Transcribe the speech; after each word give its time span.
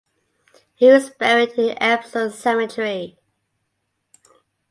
He 0.73 0.87
is 0.87 1.11
buried 1.11 1.51
in 1.59 1.77
Epsom 1.79 2.31
cemetery. 2.31 3.19